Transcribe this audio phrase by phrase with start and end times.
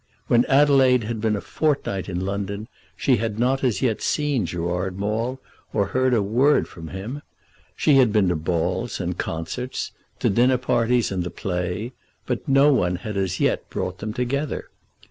[0.25, 2.67] When Adelaide had been a fortnight in London
[2.97, 5.39] she had not as yet seen Gerard Maule
[5.73, 7.21] or heard a word from him.
[7.75, 11.93] She had been to balls and concerts, to dinner parties and the play;
[12.25, 14.71] but no one had as yet brought them together.